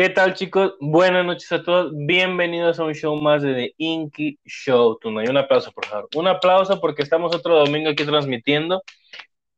[0.00, 0.76] ¿Qué tal, chicos?
[0.80, 1.92] Buenas noches a todos.
[1.94, 5.28] Bienvenidos a un show más de The Inky Show Tonight.
[5.28, 6.08] Un aplauso, por favor.
[6.14, 8.82] Un aplauso porque estamos otro domingo aquí transmitiendo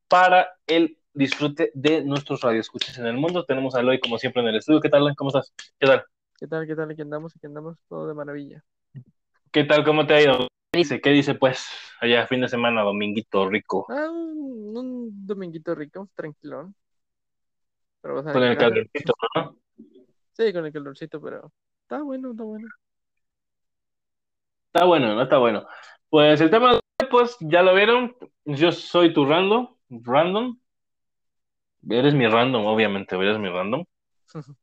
[0.08, 3.44] para el disfrute de nuestros radioescuchas en el mundo.
[3.44, 4.80] Tenemos a Eloy, como siempre, en el estudio.
[4.80, 5.14] ¿Qué tal?
[5.14, 5.54] ¿Cómo estás?
[5.79, 6.05] ¿Qué tal?
[6.36, 6.66] ¿Qué tal?
[6.66, 6.90] ¿Qué tal?
[6.90, 8.64] Aquí andamos, aquí andamos, todo de maravilla.
[9.52, 9.84] ¿Qué tal?
[9.84, 10.48] ¿Cómo te ha ido?
[10.72, 11.00] ¿Qué dice?
[11.00, 11.68] ¿Qué dice, pues?
[12.00, 13.86] Allá, fin de semana, dominguito rico.
[13.88, 16.74] Ah, un, un dominguito rico, tranquilón.
[18.00, 19.62] Pero vas a Con el calorcito, ¿no?
[20.33, 22.68] Sí, con el calorcito, pero está bueno, está bueno.
[24.67, 25.67] Está bueno, no está bueno.
[26.09, 28.17] Pues el tema pues ya lo vieron.
[28.45, 29.68] Yo soy tu random.
[29.90, 30.59] Random.
[31.89, 33.84] Eres mi random, obviamente, eres mi random.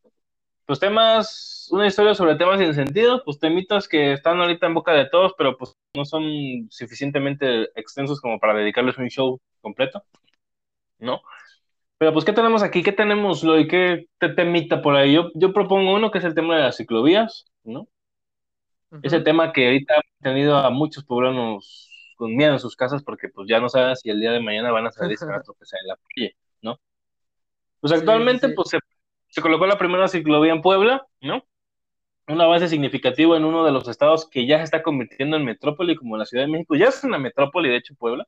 [0.66, 4.91] Pues temas, una historia sobre temas sin sentido, pues temitas que están ahorita en boca
[4.94, 6.22] de todos, pero pues no son
[6.70, 10.04] suficientemente extensos como para dedicarles un show completo,
[10.99, 11.22] ¿no?
[11.99, 12.84] Pero pues, ¿qué tenemos aquí?
[12.84, 13.67] ¿Qué tenemos, Loy?
[13.70, 15.13] ¿Qué te temita por ahí?
[15.13, 17.88] Yo, yo propongo uno que es el tema de las ciclovías, ¿no?
[19.02, 19.24] Ese Ujú.
[19.24, 23.48] tema que ahorita ha tenido a muchos poblanos con miedo en sus casas porque pues
[23.49, 25.79] ya no saben si el día de mañana van a salir se van a tropezar
[25.84, 26.77] en la calle, ¿no?
[27.79, 28.49] Pues sí, actualmente sí.
[28.49, 28.79] pues se,
[29.29, 31.43] se colocó la primera ciclovía en Puebla, ¿no?
[32.27, 35.96] Un avance significativo en uno de los estados que ya se está convirtiendo en metrópoli
[35.96, 36.76] como la Ciudad de México.
[36.76, 38.27] Ya es una metrópoli, de hecho, Puebla.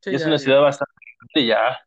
[0.00, 0.38] Sí, Ya es una ya.
[0.38, 0.94] ciudad bastante
[1.46, 1.78] ya.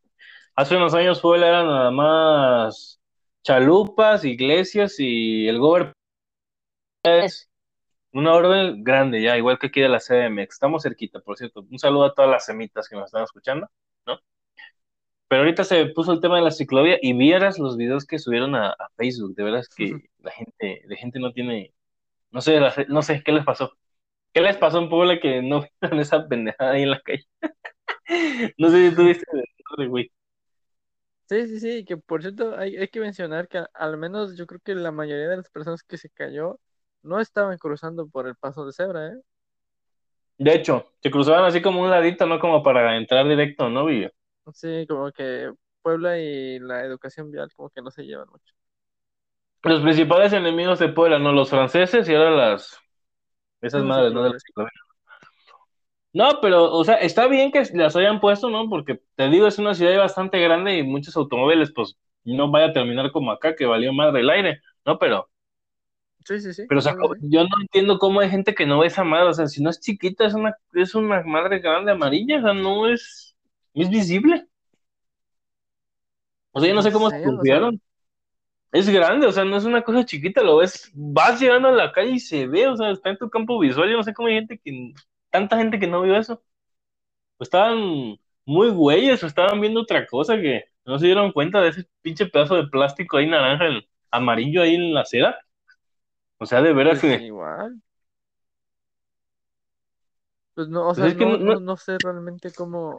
[0.60, 3.00] Hace unos años Puebla era nada más
[3.44, 5.94] chalupas, iglesias y el gobierno
[7.04, 7.50] es
[8.14, 10.56] una orden grande ya, igual que aquí de la CDMX.
[10.56, 11.66] Estamos cerquita, por cierto.
[11.70, 13.70] Un saludo a todas las semitas que nos están escuchando,
[14.08, 14.20] ¿no?
[15.28, 18.56] Pero ahorita se puso el tema de la ciclovía y vieras los videos que subieron
[18.56, 19.36] a, a Facebook.
[19.36, 21.74] De veras que la gente, la gente no tiene,
[22.32, 23.74] no sé, la- no sé, ¿qué les pasó?
[24.34, 27.26] ¿Qué les pasó en Puebla que no vieron esa pendejada ahí en la calle?
[28.58, 29.26] No sé si tuviste,
[29.88, 30.12] güey.
[31.30, 34.60] Sí, sí, sí, que por cierto hay, hay que mencionar que al menos yo creo
[34.62, 36.60] que la mayoría de las personas que se cayó
[37.04, 39.22] no estaban cruzando por el paso de cebra, ¿eh?
[40.40, 42.40] De hecho, se cruzaban así como un ladito, ¿no?
[42.40, 44.10] Como para entrar directo, ¿no, Villo?
[44.56, 45.54] Sí, como que
[45.84, 48.52] Puebla y la educación vial como que no se llevan mucho.
[49.62, 51.32] Los principales enemigos de Puebla, ¿no?
[51.32, 52.76] Los franceses y ahora las...
[53.62, 54.24] Esas madres, ¿no?
[54.24, 54.32] De.
[56.20, 58.68] No, pero, o sea, está bien que las hayan puesto, ¿no?
[58.68, 62.74] Porque te digo, es una ciudad bastante grande y muchos automóviles, pues, no vaya a
[62.74, 65.00] terminar como acá, que valió madre el aire, ¿no?
[65.00, 65.30] Pero,
[66.26, 66.66] Sí, sí, sí.
[66.68, 69.34] pero, o sea, yo no entiendo cómo hay gente que no ve esa madre, o
[69.34, 72.90] sea, si no es chiquita, es una, es una madre grande amarilla, o sea, no
[72.90, 73.36] es,
[73.74, 74.46] no es visible.
[76.52, 77.82] O sea, yo no sé cómo se sea, confiaron.
[78.72, 81.92] Es grande, o sea, no es una cosa chiquita, lo ves, vas llegando a la
[81.94, 84.28] calle y se ve, o sea, está en tu campo visual, yo no sé cómo
[84.28, 84.94] hay gente que,
[85.30, 86.44] tanta gente que no vio eso.
[87.38, 91.70] O estaban muy güeyes, o estaban viendo otra cosa que no se dieron cuenta de
[91.70, 95.40] ese pinche pedazo de plástico ahí naranja, el amarillo ahí en la acera.
[96.40, 97.82] O sea, de veras pues que, igual.
[100.56, 102.98] Pues no, o pues sea, es que no, no- sé realmente cómo,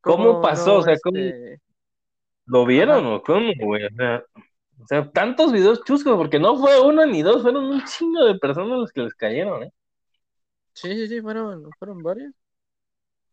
[0.00, 0.76] ¿cómo cómo pasó?
[0.76, 1.60] O sea, ¿cómo este,
[2.46, 3.84] lo vieron ajá, o cómo, güey?
[3.84, 4.22] O sea,
[4.80, 8.38] o sea, tantos videos chuscos, porque no fue uno ni dos, fueron un chingo de
[8.38, 9.72] personas los que les cayeron, ¿eh?
[10.82, 12.32] Sí, sí, sí, fueron, fueron varios,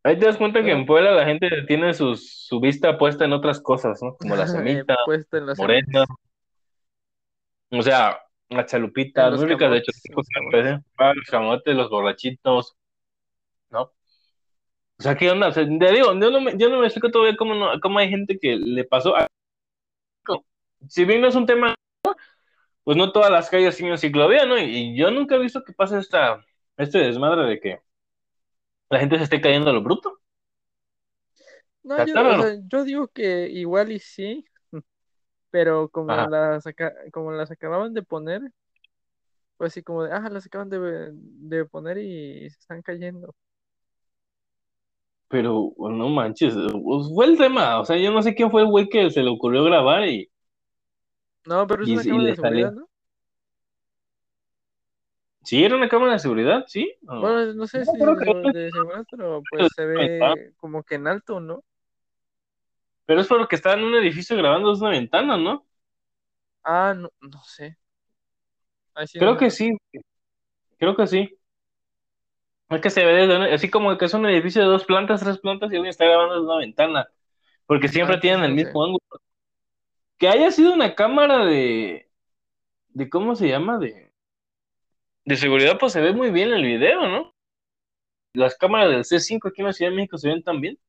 [0.03, 3.33] Ahí te das cuenta que en Puebla la gente tiene sus, su vista puesta en
[3.33, 4.15] otras cosas, ¿no?
[4.15, 6.05] Como la semita, puesta en las morena,
[7.71, 8.19] o sea,
[8.65, 10.65] chalupitas, los muy ricas, de hecho, camotes, los camotes.
[10.65, 10.83] ¿eh?
[10.97, 12.77] Ah, los camotes, los borrachitos,
[13.69, 13.81] ¿no?
[13.81, 15.49] O sea, ¿qué onda?
[15.49, 17.99] O sea, te digo, yo no me, yo no me explico todavía cómo, no, cómo
[17.99, 19.15] hay gente que le pasó.
[19.15, 19.27] a-
[20.87, 21.75] Si bien no es un tema,
[22.83, 24.57] pues no todas las calles tienen ciclovía, ¿no?
[24.57, 26.45] Y, y yo nunca he visto que pase esta,
[26.77, 27.79] este desmadre de que
[28.89, 30.19] la gente se esté cayendo a lo bruto.
[31.83, 34.45] No, yo, o sea, yo digo que igual y sí,
[35.51, 36.27] pero como Ajá.
[36.29, 36.63] las,
[37.11, 38.41] como las acababan de poner,
[39.57, 43.33] pues sí, como de, ah, las acaban de, de poner y se están cayendo.
[45.29, 47.79] Pero no manches, pues, fue el tema.
[47.79, 50.29] O sea, yo no sé quién fue el güey que se le ocurrió grabar y,
[51.45, 52.71] No, pero es y, una cámara de seguridad.
[52.73, 52.89] ¿no?
[55.47, 56.65] ¿Sí era una cámara de seguridad?
[56.67, 56.93] ¿Sí?
[57.01, 60.95] Bueno, no sé No, si creo que de seguridad, pero pues se ve como que
[60.95, 61.63] en alto, ¿no?
[63.05, 65.65] Pero es porque estaba en un edificio grabando desde una ventana, ¿no?
[66.63, 67.77] Ah, no, no sé.
[69.05, 69.77] Sí Creo que sí,
[70.77, 71.37] creo que sí.
[72.69, 75.21] Es que se ve desde una- así como que es un edificio de dos plantas,
[75.21, 77.07] tres plantas y alguien está grabando desde una ventana.
[77.67, 79.01] Porque Ah, siempre tienen entonces el mismo ángulo.
[80.17, 82.09] Que haya sido una cámara de,
[82.89, 83.79] de ¿cómo se llama?
[83.79, 84.06] De,
[85.27, 87.35] de seguridad, pues se ve muy bien en el video, ¿no?
[88.33, 90.79] Las cámaras del C5 aquí en la Ciudad de México se ven tan bien.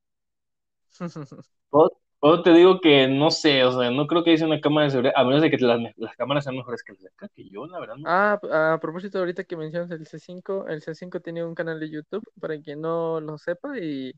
[1.71, 4.87] Todo- O te digo que no sé, o sea, no creo que hice una cámara
[4.87, 7.29] de seguridad, a menos de que las, las cámaras sean mejores que las de acá,
[7.35, 8.11] que yo, la verdad, no.
[8.11, 8.39] Ah,
[8.75, 12.59] a propósito, ahorita que mencionas el C5, el C5 tiene un canal de YouTube para
[12.61, 14.13] quien no lo sepa y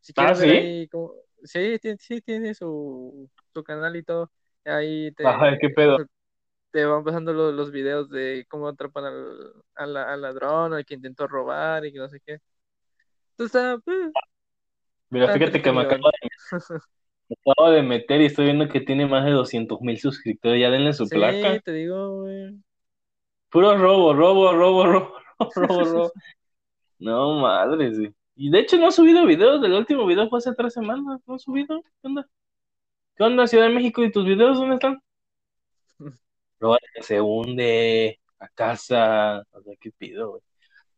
[0.00, 0.52] si Ah, quieres ver sí.
[0.52, 1.14] ahí, como...
[1.44, 4.32] sí, tiene, sí, tiene su, su canal y todo.
[4.64, 6.04] Ahí Ajá, qué te, pedo.
[6.72, 9.04] Te van pasando lo- los, videos de cómo atrapan
[9.74, 12.38] al, ladrón, al que intentó robar y que no sé qué.
[13.36, 14.10] Entonces eh,
[15.10, 16.28] Mira, fíjate que me acabo de,
[17.28, 20.60] me acabo de meter y estoy viendo que tiene más de 200 mil suscriptores.
[20.60, 21.60] Ya denle su Sí, placa.
[21.60, 22.58] te digo, güey.
[23.50, 25.14] Puro robo, robo, robo, robo,
[25.54, 26.12] robo, robo.
[26.98, 28.14] No, madre, sí.
[28.34, 29.62] Y de hecho no ha subido videos.
[29.62, 31.20] El último video fue hace tres semanas.
[31.26, 31.82] No ha subido.
[31.82, 32.26] ¿Qué onda?
[33.16, 34.02] ¿Qué onda, Ciudad de México?
[34.02, 35.02] ¿Y tus videos dónde están?
[36.94, 39.42] Que se hunde, a casa.
[39.52, 40.42] O sea, ¿qué pido, güey?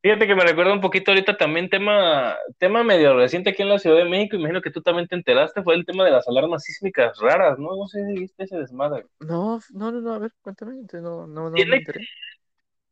[0.05, 3.79] Fíjate que me recuerda un poquito ahorita también tema, tema medio reciente aquí en la
[3.79, 6.63] Ciudad de México, imagino que tú también te enteraste, fue el tema de las alarmas
[6.63, 7.75] sísmicas raras, ¿no?
[7.75, 9.07] No sé si viste ese desmadre.
[9.21, 12.07] No, no, no, no, a ver, cuéntame, no, no, no me enteré.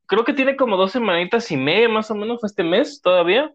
[0.06, 3.52] creo que tiene como dos semanitas y media más o menos, fue este mes todavía,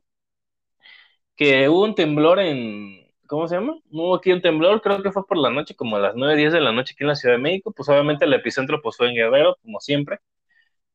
[1.36, 3.78] que hubo un temblor en, ¿cómo se llama?
[3.92, 6.54] Hubo aquí un temblor, creo que fue por la noche, como a las 9, 10
[6.54, 9.10] de la noche aquí en la Ciudad de México, pues obviamente el epicentro pues fue
[9.10, 10.20] en Guerrero, como siempre,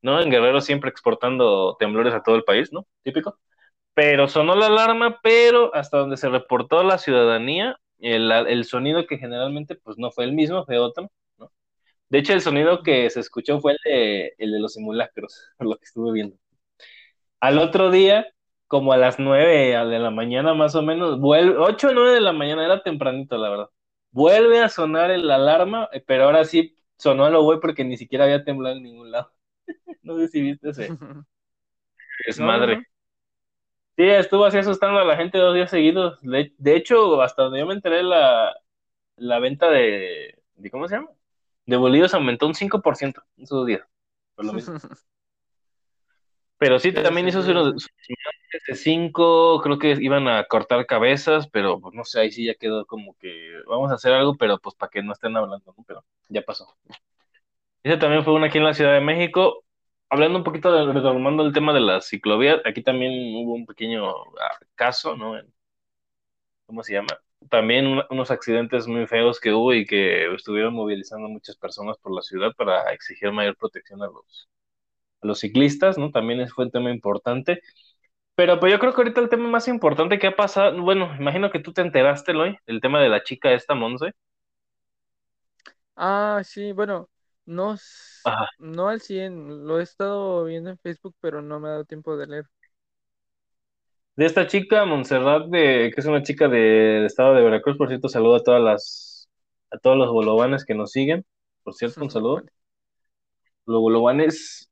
[0.02, 0.20] ¿no?
[0.20, 2.87] En Guerrero siempre exportando temblores a todo el país, ¿no?
[3.02, 3.38] Típico.
[3.94, 9.19] pero sonó la alarma, pero hasta donde se reportó la ciudadanía, el, el, sonido que
[9.19, 11.52] generalmente pues no fue el mismo, fue otro, ¿no?
[12.11, 15.69] De hecho, el sonido que se escuchó fue el de, el de los simulacros, por
[15.69, 16.37] lo que estuve viendo.
[17.40, 18.26] Al otro día,
[18.73, 22.23] como a las 9 de la mañana más o menos, vuelve, 8 o 9 de
[22.23, 23.71] la mañana, era tempranito, la verdad.
[24.13, 28.25] Vuelve a sonar el alarma, pero ahora sí sonó a lo güey porque ni siquiera
[28.25, 29.31] había temblado en ningún lado.
[30.03, 30.89] no sé si viste ese.
[32.27, 32.77] Es madre.
[32.77, 32.87] no, no.
[33.99, 36.19] Sí, estuvo así asustando a la gente dos días seguidos.
[36.23, 38.57] De, de hecho, hasta donde yo me enteré, la,
[39.17, 41.11] la venta de, de, ¿Cómo se llama?
[41.67, 43.87] De bolillos aumentó un 5% en esos días.
[44.35, 44.79] Por lo mismo.
[46.62, 47.91] Pero sí, también hizo sus
[48.69, 52.55] de 5, creo que iban a cortar cabezas, pero pues no sé, ahí sí ya
[52.55, 55.85] quedó como que vamos a hacer algo, pero pues para que no estén hablando, ¿no?
[55.85, 56.73] Pero ya pasó.
[57.82, 59.64] Ese también fue una aquí en la Ciudad de México
[60.09, 64.12] hablando un poquito de retomando el tema de las ciclovías, aquí también hubo un pequeño
[64.76, 65.35] caso, ¿no?
[66.67, 67.19] ¿Cómo se llama?
[67.50, 72.14] También un, unos accidentes muy feos que hubo y que estuvieron movilizando muchas personas por
[72.14, 74.49] la ciudad para exigir mayor protección a los,
[75.23, 76.11] a los ciclistas, ¿no?
[76.11, 77.61] También fue un tema importante.
[78.35, 81.51] Pero pues yo creo que ahorita el tema más importante que ha pasado, bueno, imagino
[81.51, 84.13] que tú te enteraste, Loy, el tema de la chica esta, Monse.
[85.97, 87.09] Ah, sí, bueno,
[87.45, 87.77] no,
[88.25, 88.47] Ajá.
[88.59, 92.17] no al 100, lo he estado viendo en Facebook, pero no me ha dado tiempo
[92.17, 92.47] de leer.
[94.17, 98.09] De esta chica, Montserrat, de, que es una chica del estado de Veracruz, por cierto,
[98.09, 99.29] saludo a todas las,
[99.71, 101.25] a todos los bolovanes que nos siguen,
[101.63, 102.43] por cierto, un saludo.
[103.67, 104.71] Los bolovanes,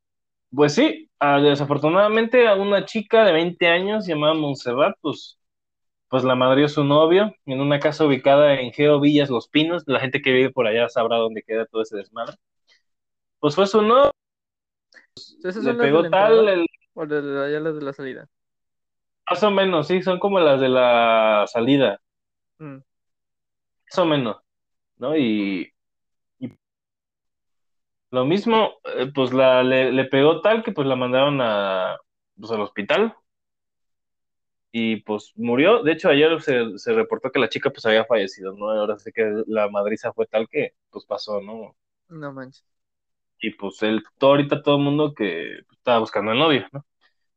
[0.55, 5.39] pues sí, a- desafortunadamente a una chica de 20 años llamada Montserrat, pues,
[6.09, 9.99] pues la madrió su novio en una casa ubicada en Geo Villas Los Pinos, la
[10.01, 12.35] gente que vive por allá sabrá dónde queda todo ese desmadre.
[13.39, 14.11] Pues fue su novio,
[15.43, 18.29] ¿Esas le pegó tal, el- o de la, ya las de la salida?
[19.29, 21.99] más o menos, sí, son como las de la salida,
[22.59, 22.81] Mm.
[23.89, 24.37] más o menos,
[24.97, 25.17] ¿no?
[25.17, 25.71] Y
[28.11, 31.97] lo mismo, eh, pues la, le, le pegó tal que pues la mandaron a,
[32.39, 33.15] pues, al hospital
[34.71, 35.83] y pues murió.
[35.83, 38.69] De hecho, ayer se, se reportó que la chica pues había fallecido, ¿no?
[38.71, 41.75] Ahora sé que la madriza fue tal que pues pasó, ¿no?
[42.09, 42.63] No manches.
[43.39, 46.85] Y pues él, todo ahorita todo el mundo que estaba buscando el novio, ¿no?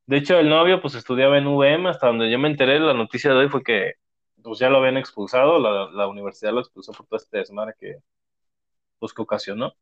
[0.06, 3.30] De hecho, el novio pues estudiaba en UVM, hasta donde yo me enteré, la noticia
[3.32, 3.94] de hoy fue que
[4.42, 7.98] pues ya lo habían expulsado, la, la universidad lo expulsó por todo este desmadre que,
[8.98, 9.74] pues, que ocasionó.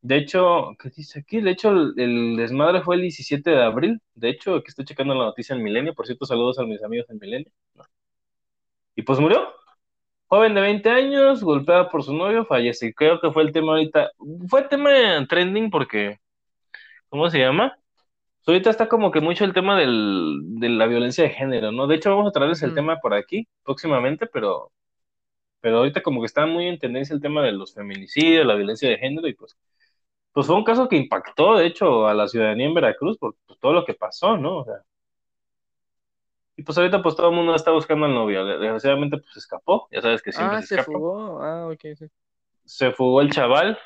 [0.00, 1.40] De hecho, ¿qué dice aquí?
[1.40, 4.00] De hecho, el, el desmadre fue el 17 de abril.
[4.14, 5.94] De hecho, aquí estoy checando la noticia en Milenio.
[5.94, 7.50] Por cierto, saludos a mis amigos en Milenio.
[7.74, 7.84] No.
[8.94, 9.54] Y pues murió.
[10.28, 12.92] Joven de 20 años, golpeada por su novio, fallece.
[12.94, 14.10] Creo que fue el tema ahorita.
[14.48, 14.90] Fue tema
[15.28, 16.18] trending porque,
[17.08, 17.78] ¿cómo se llama?
[18.38, 21.86] Pues ahorita está como que mucho el tema del, de la violencia de género, ¿no?
[21.86, 24.72] De hecho, vamos a traerles el tema por aquí próximamente, pero,
[25.60, 28.88] pero ahorita como que está muy en tendencia el tema de los feminicidios, la violencia
[28.90, 29.56] de género, y pues,
[30.38, 33.58] pues fue un caso que impactó, de hecho, a la ciudadanía en Veracruz por pues,
[33.58, 34.58] todo lo que pasó, ¿no?
[34.58, 34.84] O sea,
[36.56, 38.44] y pues ahorita pues todo el mundo está buscando al novio.
[38.44, 41.42] Desgraciadamente pues escapó, ya sabes que siempre Ah, se se fugó.
[41.42, 42.06] Ah, ok, sí.
[42.64, 43.76] Se fugó el chaval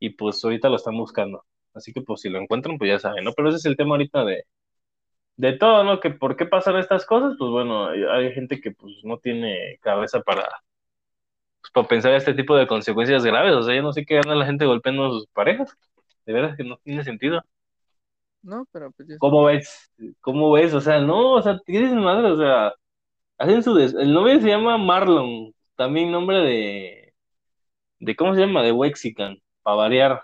[0.00, 1.46] y pues ahorita lo están buscando.
[1.72, 3.32] Así que pues si lo encuentran pues ya saben, ¿no?
[3.32, 4.44] Pero ese es el tema ahorita de,
[5.36, 5.98] de todo, ¿no?
[5.98, 9.78] Que por qué pasan estas cosas, pues bueno, hay, hay gente que pues no tiene
[9.80, 10.46] cabeza para,
[11.66, 13.54] pues, para pensar este tipo de consecuencias graves.
[13.54, 15.76] O sea, yo no sé qué gana la gente golpeando a sus parejas.
[16.26, 17.42] De verdad que no tiene sentido.
[18.42, 19.90] No, pero pues ¿Cómo ves?
[20.20, 20.74] ¿Cómo ves?
[20.74, 22.72] O sea, no, o sea, tienes madre, o sea,
[23.38, 27.14] hacen su des- el novio se llama Marlon, también nombre de
[28.00, 30.22] de cómo se llama, de Wexican, para variar.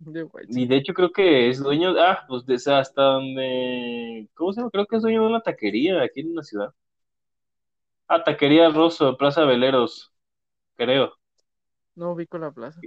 [0.00, 0.28] de.
[0.48, 4.70] Y de hecho creo que es dueño, ah, pues de hasta donde, ¿cómo se llama?
[4.70, 6.70] Creo que es dueño de una taquería aquí en la ciudad.
[8.08, 10.12] Ah, Taquería Rosso, Plaza Veleros,
[10.76, 11.14] creo.
[11.96, 12.80] No ubico la plaza.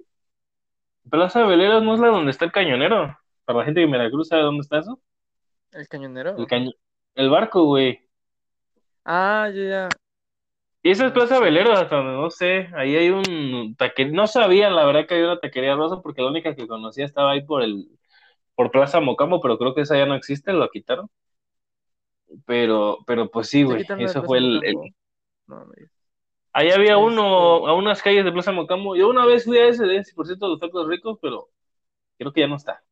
[1.10, 3.18] Plaza Veleros no es la donde está el cañonero.
[3.46, 5.00] Para la gente de Veracruz, ¿sabe dónde está eso?
[5.72, 6.38] El cañonero.
[6.38, 6.72] El caño,
[7.16, 8.00] el barco, güey.
[9.06, 9.90] Ah, ya, ya.
[10.84, 11.40] Y esa es Plaza.
[11.40, 12.70] Veleros, hasta donde no sé.
[12.75, 14.13] Ahí hay un taquería.
[14.13, 17.32] No sabía, la verdad, que había una taquería rosa, porque la única que conocía estaba
[17.32, 17.88] ahí por el,
[18.56, 21.10] por Plaza Mocambo, pero creo que esa ya no existe, lo quitaron.
[22.46, 23.86] Pero, pero pues sí, ¿Se güey.
[24.00, 24.62] Eso fue el?
[25.48, 25.90] No, me.
[26.54, 28.96] Ahí había uno, Este- a unas calles de Plaza Mocambo.
[28.96, 31.50] Yo una vez fui a ese, de por cierto, los tacos ricos, pero
[32.18, 32.84] creo que ya no está.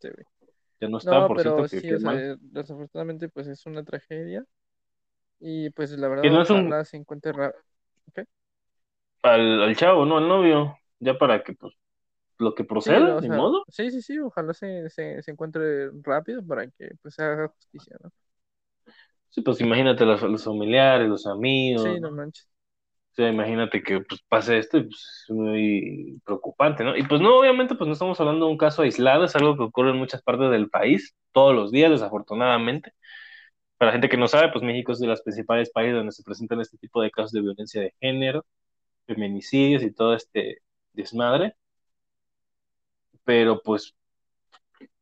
[0.00, 0.08] Sí.
[0.80, 2.26] Ya no está, No, por pero cierto, que sí, qué o sea, mal.
[2.40, 4.44] desafortunadamente, pues es una tragedia.
[5.40, 7.54] Y pues la verdad, Que no es un- se encuentre ra-
[9.22, 10.18] Al, al chavo, ¿no?
[10.18, 10.78] Al novio.
[10.98, 11.74] Ya para que, pues,
[12.38, 13.66] lo que Sí, proceda, ni sea, modo.
[13.68, 17.96] sí, sí, sí, ojalá se, se, se encuentre rápido para que pues se haga justicia,
[18.02, 18.10] ¿no?
[19.30, 22.10] Sí, pues imagínate los, los familiares, los amigos, Sí, ¿no?
[22.10, 22.48] manches.
[23.12, 26.96] O sea, imagínate que pues, pase esto y pues, es muy preocupante, ¿no?
[26.96, 29.64] Y pues no, obviamente, pues no estamos hablando de un caso aislado, es algo que
[29.64, 32.92] ocurre en muchas partes del país, todos los días, desafortunadamente.
[33.78, 36.22] Para la gente que no sabe, pues México es de los principales países donde se
[36.24, 38.46] presentan este tipo de casos de violencia de género,
[39.06, 40.58] feminicidios y todo este
[40.94, 41.56] desmadre.
[43.24, 43.94] Pero pues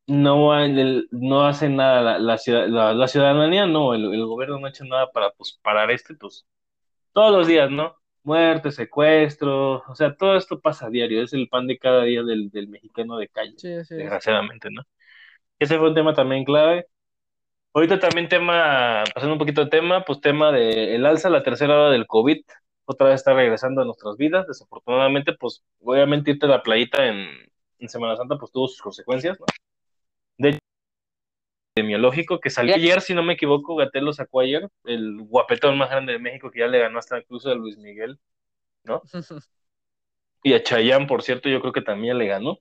[0.09, 4.59] no, el- no hace nada la, la, ciudad- la, la ciudadanía, no, el, el gobierno
[4.59, 6.45] no ha hecho nada para pues, parar este, pues
[7.13, 7.95] todos los días, ¿no?
[8.23, 12.23] Muerte, secuestro, o sea, todo esto pasa a diario, es el pan de cada día
[12.23, 13.89] del, del mexicano de calle, Sí, es.
[13.89, 14.83] desgraciadamente, ¿no?
[15.59, 16.87] Ese fue un tema también clave.
[17.73, 21.75] Ahorita también tema, pasando un poquito de tema, pues tema de el alza, la tercera
[21.79, 22.41] hora del COVID,
[22.85, 27.27] otra vez está regresando a nuestras vidas, desafortunadamente, pues obviamente irte a la playita en,
[27.79, 29.45] en Semana Santa, pues tuvo sus consecuencias, ¿no?
[30.39, 30.59] De hecho,
[31.75, 35.89] epidemiológico, que salió ayer, si no me equivoco, Gatel lo sacó ayer, el guapetón más
[35.89, 38.19] grande de México, que ya le ganó hasta incluso a Luis Miguel,
[38.83, 39.01] ¿no?
[40.41, 42.59] Y a Chayanne, por cierto, yo creo que también le ganó.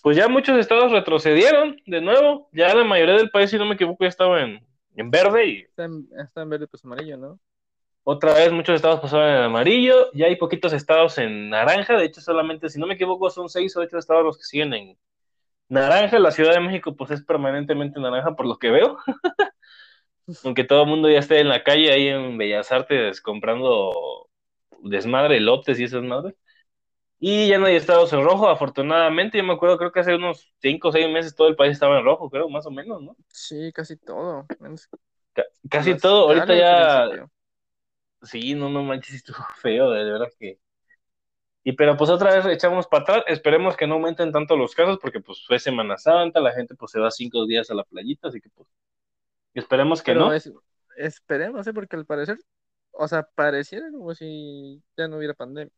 [0.00, 2.48] Pues ya muchos estados retrocedieron de nuevo.
[2.52, 5.56] Ya la mayoría del país, si no me equivoco, ya estaba en, en verde y
[5.62, 7.40] Está en, está en verde, pues amarillo, ¿no?
[8.04, 10.10] otra vez muchos estados pasaron en amarillo.
[10.14, 11.96] Ya hay poquitos estados en naranja.
[11.98, 14.72] De hecho, solamente, si no me equivoco, son seis o ocho estados los que siguen
[14.72, 14.98] en
[15.68, 16.18] naranja.
[16.18, 18.98] La Ciudad de México, pues es permanentemente naranja, por lo que veo.
[20.44, 24.28] Aunque todo el mundo ya esté en la calle ahí en Bellas Artes comprando
[24.82, 26.34] desmadre, lotes y esas madres.
[27.20, 29.38] Y ya no hay estados en rojo, afortunadamente.
[29.38, 31.98] Yo me acuerdo, creo que hace unos 5 o 6 meses todo el país estaba
[31.98, 33.16] en rojo, creo, más o menos, ¿no?
[33.28, 34.46] Sí, casi todo.
[35.68, 37.28] Casi todo, ahorita ya.
[38.22, 40.58] Sí, no, no manches, estuvo feo, de verdad que.
[41.64, 43.24] Y pero pues otra vez echamos para atrás.
[43.26, 46.92] Esperemos que no aumenten tanto los casos, porque pues fue Semana Santa, la gente pues
[46.92, 48.68] se va cinco días a la playita, así que pues.
[49.54, 50.32] Esperemos que Pero no.
[50.32, 50.52] es,
[50.96, 51.72] esperemos, ¿eh?
[51.72, 52.38] Porque al parecer,
[52.92, 55.72] o sea, pareciera como si ya no hubiera pandemia.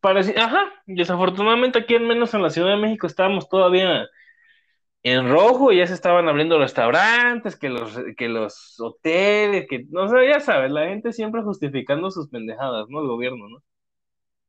[0.00, 4.08] Pareci- Ajá, desafortunadamente aquí al menos en la Ciudad de México estábamos todavía
[5.02, 10.08] en rojo, y ya se estaban abriendo restaurantes, que los, que los hoteles, que no
[10.08, 13.00] sé, ya sabes, la gente siempre justificando sus pendejadas, ¿no?
[13.00, 13.62] El gobierno, ¿no?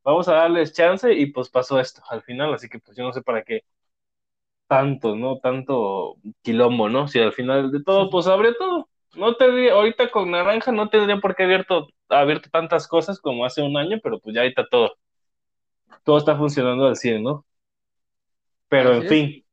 [0.04, 3.14] Vamos a darles chance y pues pasó esto al final, así que pues yo no
[3.14, 3.64] sé para qué
[4.68, 5.40] tanto, ¿no?
[5.40, 7.08] Tanto quilombo, ¿no?
[7.08, 8.90] Si al final de todo, pues abrió todo.
[9.16, 13.62] No tendría, ahorita con naranja no tendría por qué abierto, abierto tantas cosas como hace
[13.62, 14.92] un año, pero pues ya ahorita todo,
[16.04, 17.46] todo está funcionando al 100, ¿no?
[18.70, 19.12] Pero Así en es.
[19.12, 19.46] fin.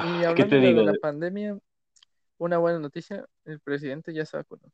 [0.00, 0.82] Y ¿Qué te digo?
[0.82, 1.58] de la pandemia,
[2.38, 4.72] una buena noticia, el presidente ya se vacunó.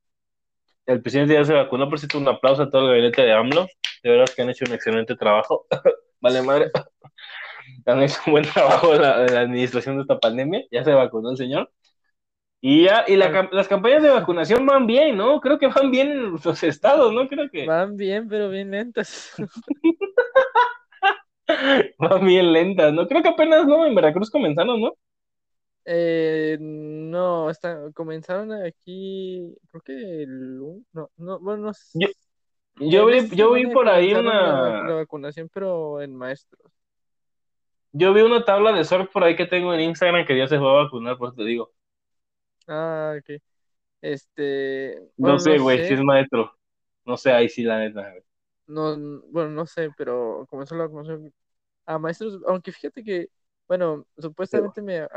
[0.86, 3.66] El presidente ya se vacunó, por cierto, un aplauso a todo el gabinete de AMLO.
[4.02, 5.66] De verdad que han hecho un excelente trabajo.
[6.20, 6.70] vale, madre.
[7.84, 10.64] Han hecho un buen trabajo la, administración de esta pandemia.
[10.70, 11.70] Ya se vacunó el señor.
[12.60, 15.40] Y ya, y la las campañas de vacunación van bien, ¿no?
[15.40, 17.28] Creo que van bien en los estados, ¿no?
[17.28, 19.34] Creo que Van bien, pero bien lentas.
[21.98, 23.06] van bien lentas, ¿no?
[23.06, 23.86] Creo que apenas, ¿no?
[23.86, 24.94] En Veracruz comenzaron, ¿no?
[25.88, 30.58] Eh, no, está, comenzaron aquí, creo que el,
[30.92, 32.00] no, no, bueno, no sé.
[32.00, 32.08] Yo-
[32.78, 36.60] Yo vi, yo vi por ahí la, una, la vacunación, pero en maestros.
[37.92, 40.58] yo vi una tabla de surf por ahí que tengo en Instagram que ya se
[40.58, 41.72] fue a vacunar, por eso te digo.
[42.68, 43.40] Ah, ok.
[44.02, 46.52] Este, No sé, no güey, si es maestro.
[47.04, 48.14] No sé, ahí sí la neta.
[48.66, 48.96] No,
[49.30, 51.32] bueno, no sé, pero comenzó la vacunación
[51.86, 53.28] a maestros, aunque fíjate que,
[53.68, 55.08] bueno, supuestamente me ha-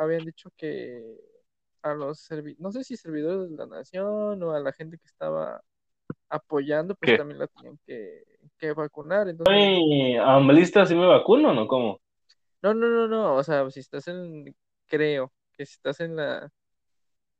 [0.00, 1.02] habían dicho que
[1.82, 5.06] a los servi- no sé si servidores de la nación o a la gente que
[5.06, 5.62] estaba
[6.30, 7.16] apoyando, pues ¿Qué?
[7.16, 8.24] también la tenían que,
[8.58, 9.28] que vacunar.
[9.28, 11.66] Entonces, ¿Soy amalista si me vacuno no?
[11.66, 12.00] ¿Cómo?
[12.62, 14.54] no, no, no, no, o sea, si estás en,
[14.86, 16.50] creo que si estás en la,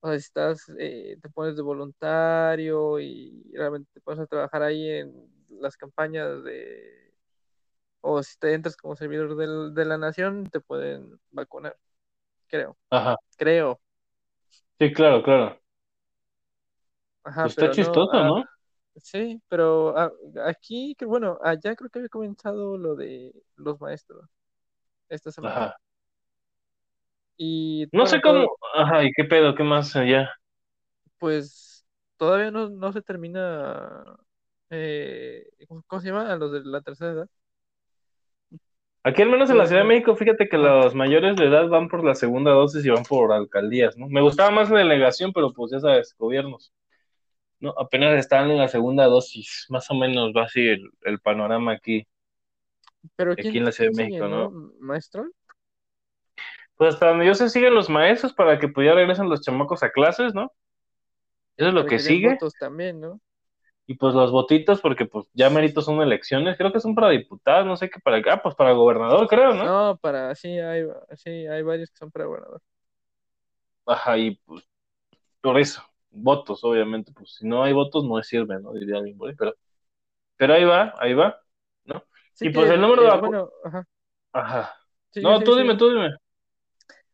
[0.01, 4.63] o sea, si estás, eh, te pones de voluntario y realmente te pones a trabajar
[4.65, 5.13] ahí en
[5.61, 7.10] las campañas de,
[8.01, 11.77] o si te entras como servidor del- de la nación, te pueden vacunar,
[12.49, 13.17] creo, Ajá.
[13.37, 13.81] creo,
[14.81, 15.61] Sí, claro, claro.
[17.25, 18.45] ajá, Pues está no, chistoso, ah, ¿no?
[18.97, 20.13] sí, pero ah,
[20.47, 24.29] aquí, bueno, allá creo que había comenzado lo de los maestros
[25.09, 25.59] esta semana.
[25.59, 25.77] Ajá.
[27.37, 28.41] Y No sé cómo.
[28.41, 29.55] todo, Ajá, ¿y qué pedo?
[29.55, 30.29] ¿Qué más allá?
[31.19, 34.05] pues todavía no, no se termina,
[34.71, 36.33] eh, ¿cómo cómo se llama?
[36.33, 37.29] A los de la tercera edad.
[39.03, 39.89] Aquí al menos en la Ciudad de.
[39.89, 43.33] México, fíjate que los mayores de edad van por la segunda dosis y van por
[43.33, 44.09] alcaldías, ¿no?
[44.09, 46.73] Me gustaba más la delegación, pero pues ya sabes, gobiernos,
[47.61, 47.75] ¿no?
[47.79, 52.07] Apenas están en la segunda dosis, más o menos va así el, el panorama aquí,
[53.17, 54.51] Pero aquí ¿quién, en la Ciudad de México, no?
[54.81, 55.25] ¿Maestro?
[56.77, 59.83] Pues hasta donde yo sé siguen los maestros para que pues ya regresen los chamacos
[59.83, 60.53] a clases, ¿no?
[61.57, 62.39] Eso es lo que sigue.
[62.59, 63.21] también, ¿no?
[63.91, 67.67] Y pues los votitos, porque pues ya meritos son elecciones, creo que son para diputados,
[67.67, 69.65] no sé qué para acá, pues para gobernador, creo, ¿no?
[69.65, 70.85] No, para, sí, hay,
[71.17, 72.63] sí, hay varios que son para gobernador.
[73.87, 74.65] Ajá, y pues
[75.43, 78.73] por eso, votos, obviamente, pues si no hay votos no sirve, ¿no?
[78.75, 79.55] Diría alguien pero,
[80.37, 81.41] pero ahí va, ahí va,
[81.85, 82.05] ¿no?
[82.33, 83.51] Sí Y que, pues el número de eh, bueno,
[84.33, 84.75] ajá.
[85.21, 86.11] No, tú dime, tú dime.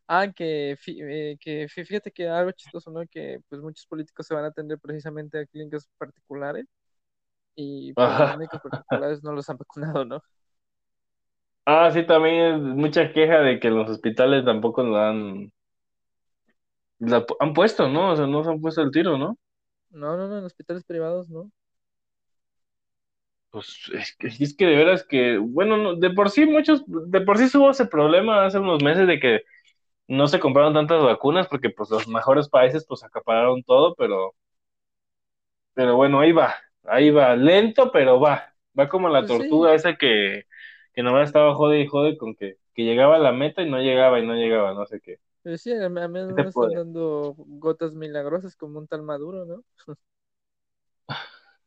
[0.09, 3.03] Ah, que, eh, que fí- fíjate que algo chistoso, ¿no?
[3.09, 6.67] Que pues muchos políticos se van a atender precisamente a clínicas particulares
[7.57, 10.23] y pues los médicos particulares no los han vacunado, ¿no?
[11.65, 15.53] Ah, sí, también es mucha queja de que los hospitales tampoco lo han,
[16.99, 18.13] la han puesto, ¿no?
[18.13, 19.39] O sea, no se han puesto el tiro, ¿no?
[19.91, 21.51] No, no, no, en hospitales privados, ¿no?
[23.51, 27.21] Pues es que, es que de veras que, bueno, no, de por sí muchos, de
[27.23, 29.43] por sí hubo ese problema hace unos meses de que
[30.09, 34.35] no se compraron tantas vacunas porque pues los mejores países pues acapararon todo, pero,
[35.75, 39.75] pero bueno, ahí va, ahí va, lento, pero va, va como la Pues sí, tortuga
[39.75, 40.45] esa que,
[40.95, 43.79] que nomás estaba jode y jode con que, que llegaba a la meta y no
[43.81, 45.19] llegaba y no llegaba, no sé qué.
[45.43, 48.89] pues sí, a mí a mí ¿Qué no me están dando gotas milagrosas como un
[48.89, 49.65] tal Maduro, ¿no?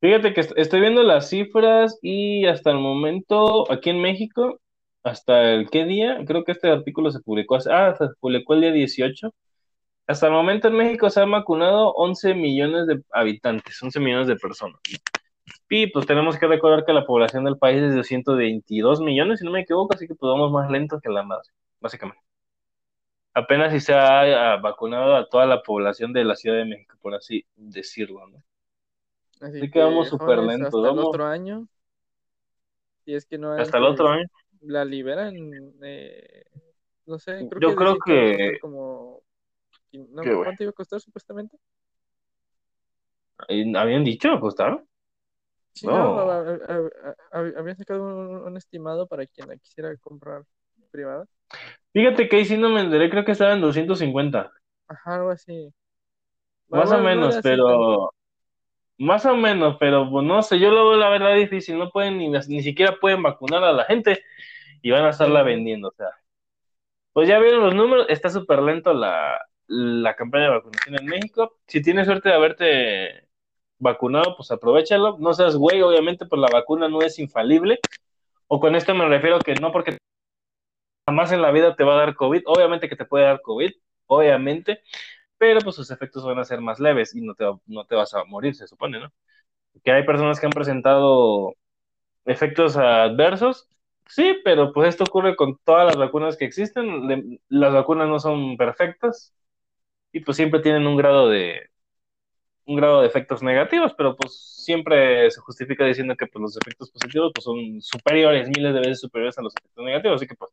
[0.00, 4.60] Fíjate que est- estoy viendo las cifras y hasta el momento, aquí en México,
[5.08, 8.72] hasta el qué día, creo que este artículo se publicó, ah, se publicó el día
[8.72, 9.34] 18.
[10.06, 14.36] Hasta el momento en México se han vacunado 11 millones de habitantes, 11 millones de
[14.36, 14.80] personas.
[15.68, 19.44] Y pues tenemos que recordar que la población del país es de 122 millones, si
[19.44, 21.48] no me equivoco, así que pues vamos más lentos que la madre,
[21.80, 22.22] básicamente.
[23.34, 27.14] Apenas si se ha vacunado a toda la población de la Ciudad de México, por
[27.14, 28.38] así decirlo, ¿no?
[29.40, 31.68] Así Así que vamos súper lentos, hasta el otro año,
[33.04, 34.26] si es que no hasta el otro año.
[34.62, 35.34] La liberan,
[35.82, 36.44] eh,
[37.06, 39.22] no sé, creo Yo que creo que como,
[39.92, 41.58] no, güey, ¿cuánto iba a costar supuestamente?
[43.76, 44.86] ¿habían dicho costaron?
[45.72, 46.30] Sí, no, No.
[46.30, 50.44] a- a- a- a- habían sacado un, un estimado para quien la quisiera comprar
[50.90, 51.26] privada.
[51.92, 54.50] Fíjate que ahí sí no me enteré, creo que estaba en 250.
[54.86, 55.72] Ajá, algo así.
[56.70, 58.12] Más o Bueno, menos, pero
[58.98, 62.18] más o menos, pero pues no sé, yo lo veo la verdad difícil, no pueden
[62.18, 64.22] ni, ni siquiera pueden vacunar a la gente
[64.82, 66.08] y van a estarla vendiendo, o sea.
[67.12, 71.58] Pues ya vieron los números, está súper lento la, la campaña de vacunación en México.
[71.66, 73.28] Si tienes suerte de haberte
[73.78, 75.16] vacunado, pues aprovechalo.
[75.18, 77.80] No seas güey, obviamente, pues la vacuna no es infalible.
[78.48, 79.98] O con esto me refiero que no porque
[81.06, 83.72] jamás en la vida te va a dar COVID, obviamente que te puede dar COVID,
[84.06, 84.82] obviamente,
[85.38, 88.14] pero pues sus efectos van a ser más leves y no te, no te vas
[88.14, 89.12] a morir, se supone, ¿no?
[89.84, 91.54] Que hay personas que han presentado
[92.26, 93.68] efectos adversos,
[94.08, 98.20] sí, pero pues esto ocurre con todas las vacunas que existen, Le- las vacunas no
[98.20, 99.34] son perfectas
[100.12, 101.70] y pues siempre tienen un grado de
[102.66, 106.90] un grado de efectos negativos, pero pues siempre se justifica diciendo que pues los efectos
[106.90, 110.50] positivos pues son superiores, miles de veces superiores a los efectos negativos, así que pues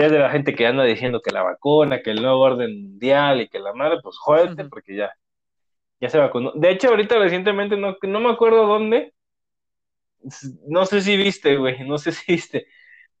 [0.00, 3.48] de la gente que anda diciendo que la vacuna, que el nuevo orden mundial y
[3.48, 5.12] que la madre, pues jódete porque ya,
[6.00, 6.52] ya se vacunó.
[6.54, 9.14] De hecho, ahorita recientemente, no, no me acuerdo dónde,
[10.66, 12.66] no sé si viste, güey, no sé si viste.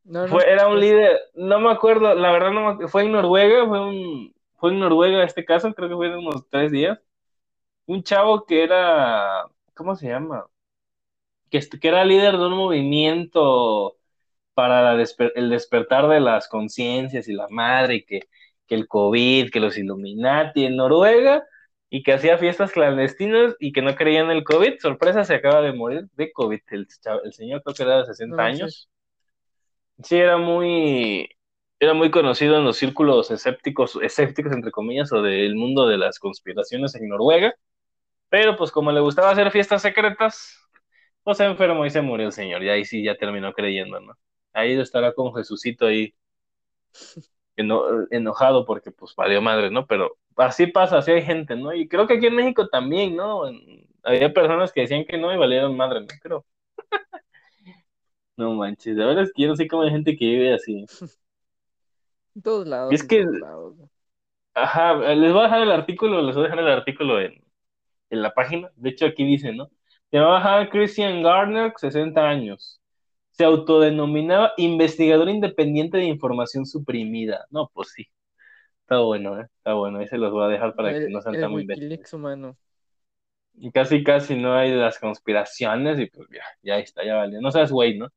[0.04, 3.12] No, no, Fue, era un líder, no me acuerdo, la verdad no me, fue en
[3.12, 6.98] Noruega, fue un, fue en Noruega este caso, creo que fue de unos tres días.
[7.86, 10.46] un chavo que era, ¿cómo se llama?
[11.50, 13.96] Que, que era líder de un movimiento
[14.54, 18.22] para desper el despertar de las conciencias y la madre, que,
[18.66, 21.44] que el COVID, que los Illuminati en Noruega,
[21.90, 24.78] y que hacía fiestas clandestinas y que no creía en el COVID.
[24.80, 26.60] Sorpresa, se acaba de morir de COVID.
[26.70, 26.88] El,
[27.24, 28.90] el señor creo que era de 60 No años.
[30.02, 31.28] Sí, era muy,
[31.78, 36.18] era muy conocido en los círculos escépticos, escépticos entre comillas, o del mundo de las
[36.18, 37.54] conspiraciones en Noruega.
[38.28, 40.58] Pero pues como le gustaba hacer fiestas secretas,
[41.22, 42.62] pues se enfermó y se murió el señor.
[42.64, 44.14] Y ahí sí ya terminó creyendo, ¿no?
[44.54, 46.14] Ahí estará con Jesucito ahí
[47.56, 49.86] eno- enojado porque pues valió madre, ¿no?
[49.86, 51.72] Pero así pasa, así hay gente, ¿no?
[51.74, 53.42] Y creo que aquí en México también, ¿no?
[54.02, 56.06] Había personas que decían que no y valieron madre, ¿no?
[56.22, 56.44] Creo.
[58.36, 60.88] No manches, de verdad es que yo no sé cómo hay gente que vive así.
[62.36, 62.94] En todos lados.
[62.94, 63.76] Es que- todos lados.
[64.54, 67.34] Ajá, les voy a dejar el artículo, les voy a dejar el artículo en,
[68.10, 68.70] en la página.
[68.76, 69.68] De hecho, aquí dice, ¿no?
[70.10, 72.80] Se llamaba Christian Garner, 60 años.
[73.36, 77.46] Se autodenominaba investigador independiente de información suprimida.
[77.50, 78.06] No, pues sí.
[78.82, 79.46] Está bueno, ¿eh?
[79.56, 79.98] Está bueno.
[79.98, 81.52] Ahí se los voy a dejar para que no sean tan.
[81.52, 82.56] Wikileaks humano.
[83.56, 87.40] Y casi, casi no hay las conspiraciones y pues ya, ya está, ya valió.
[87.40, 88.08] No seas güey, ¿no?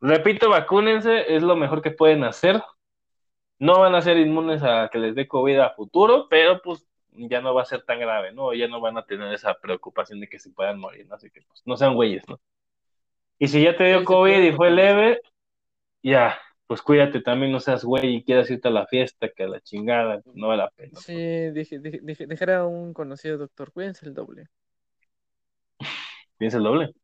[0.00, 2.62] Repito, vacúnense, es lo mejor que pueden hacer.
[3.58, 7.40] No van a ser inmunes a que les dé COVID a futuro, pero pues ya
[7.40, 8.52] no va a ser tan grave, ¿no?
[8.54, 11.14] Ya no van a tener esa preocupación de que se puedan morir, ¿no?
[11.16, 12.38] Así que pues no sean güeyes, ¿no?
[13.38, 15.20] Y si ya te dio COVID y fue leve,
[16.02, 19.48] ya, pues cuídate también, no seas güey y quieras irte a la fiesta, que a
[19.48, 20.98] la chingada, no vale la pena.
[21.00, 21.14] Sí,
[21.50, 24.48] dije, dije, dije, dijera a un conocido doctor, cuídense el doble.
[26.38, 26.94] Piensa el doble.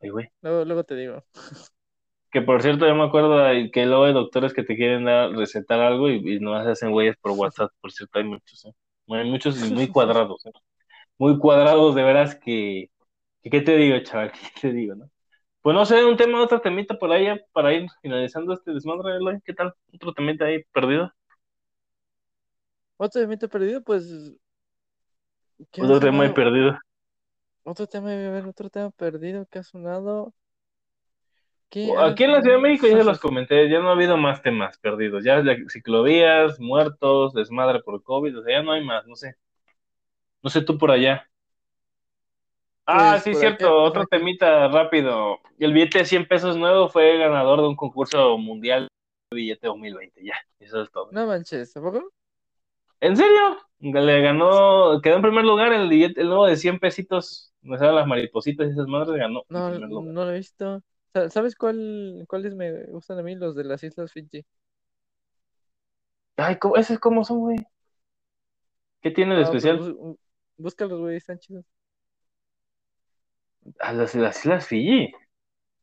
[0.00, 0.28] Ay, güey.
[0.42, 1.24] Luego, luego te digo.
[2.30, 3.38] Que por cierto, yo me acuerdo
[3.72, 6.90] que luego hay doctores que te quieren dar, recetar algo y, y no se hacen
[6.90, 8.72] güeyes por WhatsApp, por cierto, hay muchos, ¿eh?
[9.08, 10.52] Hay muchos y muy cuadrados, ¿eh?
[11.18, 12.90] Muy cuadrados, de veras que
[13.50, 14.32] ¿qué te digo, chaval?
[14.54, 15.10] ¿Qué te digo, no?
[15.62, 19.40] Pues no sé, un tema, otro temita por ahí para ir finalizando este desmadre, Eloy,
[19.44, 19.74] ¿qué tal?
[19.92, 21.12] ¿Otro temita ahí perdido?
[22.96, 24.06] Otro evento perdido, pues.
[25.72, 26.78] ¿qué Otro tema ahí perdido.
[27.64, 30.32] Otro tema, a ver, otro tema perdido que ha sonado.
[31.68, 32.62] ¿Qué Aquí en la Ciudad de?
[32.62, 37.34] México ya se los comenté, ya no ha habido más temas perdidos, ya ciclovías, muertos,
[37.34, 39.34] desmadre por COVID, o sea, ya no hay más, no sé.
[40.42, 41.28] No sé tú por allá.
[42.86, 45.40] Ah, Pues sí, cierto, acá, otro temita rápido.
[45.58, 48.88] El billete de 100 pesos nuevo fue ganador de un concurso mundial
[49.30, 51.10] de billete 2020, ya, eso es todo.
[51.10, 52.12] No manches, ¿tampoco?
[53.00, 53.58] ¿En serio?
[53.80, 57.94] Le ganó, quedó en primer lugar el billete, el nuevo de 100 pesitos, me salen
[57.96, 60.82] las maripositas y esas madres, ganó No, no lo he visto.
[61.12, 63.34] Sa- ¿Sabes cuál, cuáles me gustan a mí?
[63.36, 64.44] Los de las Islas Fiji.
[66.38, 67.58] Ay, ¿cómo, ¿esos cómo son, güey?
[69.02, 69.78] ¿Qué tiene de pues especial?
[69.78, 70.18] bú-
[70.56, 71.64] búscalos, güey, están chidos.
[73.80, 75.12] A las, las Islas Fiji,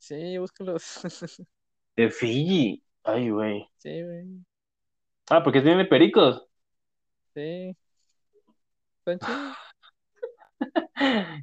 [0.03, 0.99] Sí, búscalos.
[1.95, 2.83] de Fiji.
[3.05, 3.65] Ay, güey.
[3.77, 4.25] Sí, güey.
[5.29, 6.45] Ah, porque tiene pericos.
[7.33, 7.73] Sí.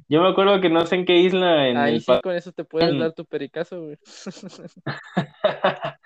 [0.07, 2.51] Yo me acuerdo que no sé en qué isla en Ahí el sí, con eso
[2.51, 3.97] te puedes dar tu pericazo, güey.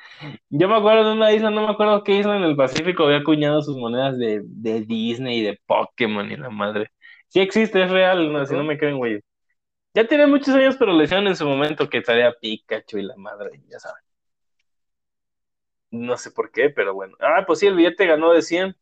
[0.50, 3.18] Yo me acuerdo de una isla, no me acuerdo qué isla en el Pacífico había
[3.18, 6.90] acuñado sus monedas de, de Disney y de Pokémon y la madre.
[7.28, 9.22] Sí existe, es real, no, si no me creen, güey.
[9.96, 13.16] Ya tiene muchos años, pero le hicieron en su momento que estaría Pikachu y la
[13.16, 14.04] madre, ya saben.
[15.92, 17.18] No sé por qué, pero bueno.
[17.20, 18.76] Ah, pues sí, el billete ganó de 100.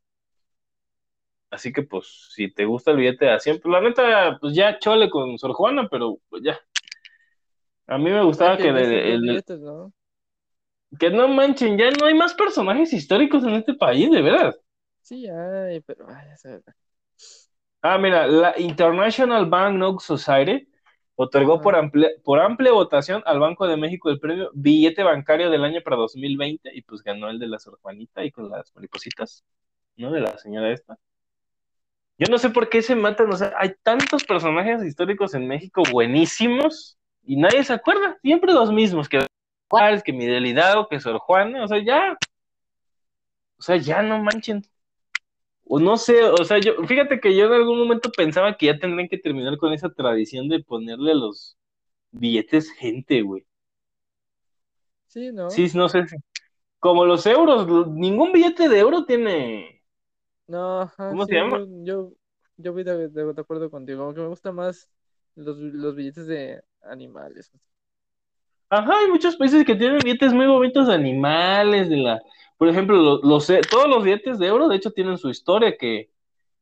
[1.51, 4.79] Así que, pues, si te gusta el billete de 100, pues la neta, pues ya
[4.79, 6.59] chole con Sor Juana, pero pues ya.
[7.87, 9.93] A mí me gustaba que que, de- los el- billetes, ¿no?
[10.99, 14.59] que no manchen, ya no hay más personajes históricos en este país, de veras.
[15.01, 16.27] Sí, hay, pero ay.
[17.81, 20.67] Ah, mira, la International Banknote Society
[21.15, 25.63] otorgó por amplia, por amplia votación al Banco de México el premio Billete Bancario del
[25.63, 29.43] año para 2020 y pues ganó el de la Sor Juanita y con las maripositas,
[29.95, 30.11] ¿no?
[30.11, 30.97] De la señora esta.
[32.17, 35.83] Yo no sé por qué se matan, o sea, hay tantos personajes históricos en México
[35.91, 39.19] buenísimos y nadie se acuerda, siempre los mismos, que
[40.05, 42.17] que Miguel Hidalgo, que Sor Juana, o sea, ya,
[43.57, 44.61] o sea, ya no manchen.
[45.65, 48.79] O no sé, o sea, yo, fíjate que yo en algún momento pensaba que ya
[48.79, 51.57] tendrían que terminar con esa tradición de ponerle los
[52.11, 53.45] billetes gente, güey.
[55.07, 55.65] Sí, ¿no?
[55.65, 56.15] Sí, no sé, si-
[56.79, 59.83] como los euros, ningún billete de euro tiene,
[60.47, 61.63] No, ajá, ¿Cómo sí, se llama?
[61.83, 62.11] yo,
[62.57, 64.89] yo, voy de, de- de acuerdo contigo, como que me gustan más
[65.35, 67.51] los, los billetes de animales.
[68.75, 72.21] Ajá, hay muchos países que tienen billetes muy bonitos de animales, de la,
[72.57, 75.77] por ejemplo, lo- los, eh, todos los billetes de euro, de hecho, tienen su historia,
[75.77, 76.09] que,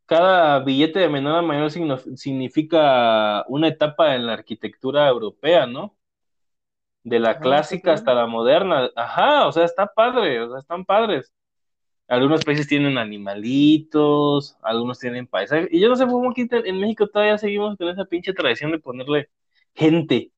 [0.07, 5.95] cada billete de menor a mayor signo- significa una etapa en la arquitectura europea, ¿no?
[7.03, 8.89] De la Ah, clásica hasta la moderna.
[8.95, 11.33] Ajá, o sea, está padre, o sea, están padres.
[12.07, 15.69] Algunos países tienen animalitos, algunos tienen paisajes.
[15.71, 18.79] Y yo no sé cómo aquí en México todavía seguimos con esa pinche tradición de
[18.79, 19.29] ponerle
[19.75, 20.31] gente.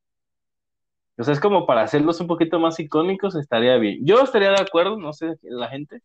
[1.17, 3.99] O sea, es como para hacerlos un poquito más icónicos, estaría bien.
[4.05, 6.01] Yo estaría de acuerdo, no sé, la gente,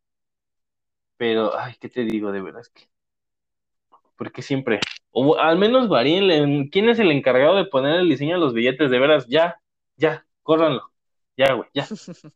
[1.19, 2.71] pero, ay, ¿qué te digo de veras?
[2.71, 2.85] que
[4.17, 8.41] Porque siempre, o al menos varíenle, ¿quién es el encargado de poner el diseño de
[8.41, 8.91] los billetes?
[8.91, 9.61] De veras, ya,
[9.97, 10.83] ya, córranlo,
[11.37, 11.87] ya, güey, ya,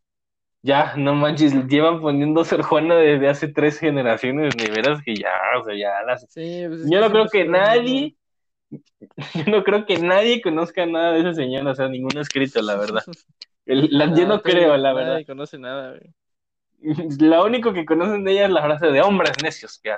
[0.62, 5.32] ya, no manches, llevan poniendo Sor Juana desde hace tres generaciones, de veras que ya,
[5.60, 6.22] o sea, ya las...
[6.28, 8.16] Sí, pues es Yo no creo que nadie,
[9.34, 12.76] yo no creo que nadie conozca nada de esa señora, o sea, ningún escrito, la
[12.76, 13.02] verdad.
[13.66, 15.12] El- la- yo Nada, no creo, todavía la verdad.
[15.12, 16.14] nadie conoce nada, güey.
[17.20, 19.94] Lo único que conocen de ella es la frase de hombres necios, que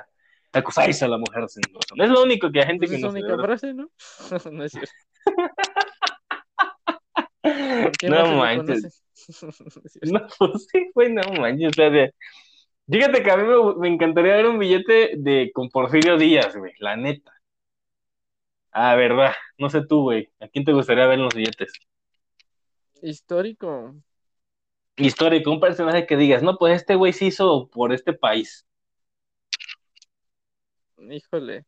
[0.53, 1.99] acusáis a la mujer sin razón.
[2.01, 3.89] Es lo único que la gente Pues es la conoce, de única frase, ¿no?
[4.51, 4.91] No es cierto.
[7.41, 9.03] ¿Con qué No manches.
[9.39, 9.99] conoce?
[10.03, 10.19] No.
[10.19, 11.69] No, pues sí, güey, no manches.
[11.69, 12.13] O sea, de-
[12.87, 16.73] Fíjate que a mí me, me encantaría ver un billete de con Porfirio Díaz, güey,
[16.79, 17.31] la neta.
[18.77, 19.31] Ah, verdad.
[19.57, 20.29] No sé tú, güey.
[20.41, 21.71] ¿A quién te gustaría ver en los billetes?
[23.01, 23.95] Histórico.
[24.97, 28.65] Histórico, un personaje que digas, no, pues este güey se hizo por este país.
[31.09, 31.63] Híjole.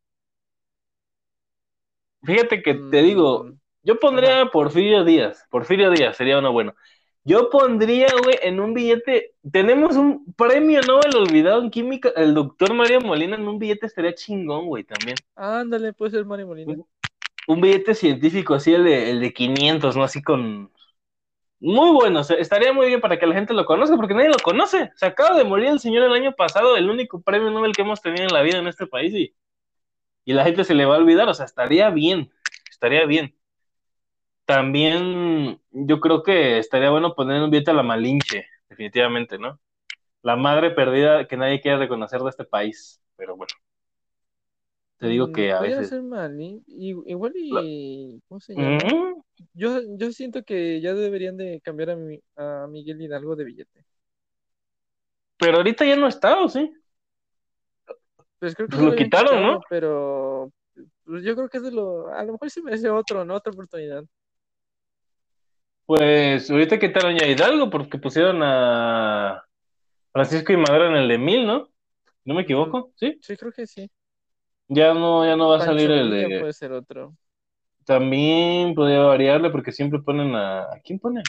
[2.24, 5.46] Fíjate que te digo, Mm, yo pondría a Porfirio Díaz.
[5.50, 6.76] Porfirio Díaz sería uno bueno.
[7.24, 9.36] Yo pondría, güey, en un billete.
[9.50, 12.10] Tenemos un premio Nobel olvidado en química.
[12.18, 15.16] El doctor Mario Molina en un billete estaría chingón, güey, también.
[15.36, 16.76] ándale, puede ser Mario Molina.
[17.48, 20.04] Un, billete científico así, el de, el de 500, ¿no?
[20.04, 20.72] Así con.
[21.60, 24.92] Muy bueno, estaría muy bien para que la gente lo conozca, porque nadie lo conoce.
[24.96, 28.02] Se acaba de morir el señor el año pasado, el único premio Nobel que hemos
[28.02, 29.36] tenido en la vida en este país, y,
[30.26, 32.32] y la gente se le va a olvidar, o sea, estaría bien,
[32.70, 33.36] estaría bien.
[34.46, 39.60] También yo creo que estaría bueno poner un billete a la Malinche, definitivamente, ¿no?
[40.24, 43.54] La madre perdida que nadie quiere reconocer de este país, pero bueno,
[44.98, 45.90] te digo Mm, que a veces.
[45.90, 46.64] ser Malin.
[46.68, 48.20] i- Igual y.
[48.28, 48.78] ¿Cómo se llama?
[48.78, 53.44] Ujú, Yo, yo siento que ya deberían de cambiar a, mi- a Miguel Hidalgo de
[53.46, 53.86] billete.
[55.38, 56.72] Pero ahorita ya no está, ¿o sí?
[58.40, 59.60] Pues creo que Pues lo quitaron, quitado, ¿no?
[59.70, 60.52] pero
[61.06, 62.08] pues yo creo que es de lo.
[62.10, 63.36] A lo mejor sí merece otro, ¿no?
[63.36, 64.04] Otra oportunidad.
[65.86, 69.44] Pues ahorita quitaron ya a Hidalgo porque pusieron a
[70.12, 71.70] Francisco y Madero en el de mil, ¿no?
[72.26, 72.44] ¿No me Ujú.
[72.44, 72.92] equivoco?
[72.96, 73.18] ¿Sí?
[73.22, 73.90] Sí, creo que sí.
[74.70, 76.40] Ya no, ya no va a salir el de...
[76.40, 77.16] puede ser otro.
[77.86, 80.64] También podría variarle porque siempre ponen a...
[80.64, 81.24] ¿A quién ponen?